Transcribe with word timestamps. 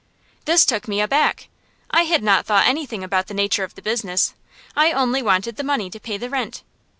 This 0.45 0.65
took 0.65 0.87
me 0.87 0.99
aback. 0.99 1.47
I 1.91 2.05
had 2.05 2.23
not 2.23 2.47
thought 2.47 2.65
anything 2.65 3.03
about 3.03 3.27
the 3.27 3.35
nature 3.35 3.63
of 3.63 3.75
the 3.75 3.83
business. 3.83 4.33
I 4.75 4.91
only 4.91 5.21
wanted 5.21 5.57
the 5.57 5.63
money 5.63 5.91
to 5.91 5.99
pay 5.99 6.17
the 6.17 6.27
rent. 6.31 6.63